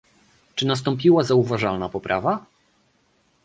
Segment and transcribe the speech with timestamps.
[0.55, 2.45] Czy nastąpiła zauważalna poprawa?